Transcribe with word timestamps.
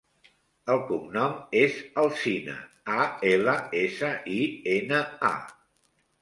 El 0.75 0.79
cognom 0.91 1.35
és 1.59 1.77
Alsina: 2.03 2.55
a, 2.95 3.05
ela, 3.33 3.55
essa, 3.83 4.11
i, 4.37 4.39
ena, 4.79 5.05
a. 5.31 5.33